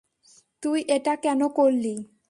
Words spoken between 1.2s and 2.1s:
কেন করলি?